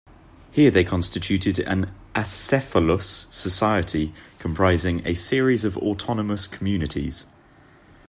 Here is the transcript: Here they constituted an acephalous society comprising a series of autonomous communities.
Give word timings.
Here 0.51 0.71
they 0.71 0.83
constituted 0.83 1.59
an 1.59 1.93
acephalous 2.15 3.31
society 3.31 4.15
comprising 4.39 5.05
a 5.05 5.13
series 5.13 5.63
of 5.63 5.77
autonomous 5.77 6.47
communities. 6.47 7.27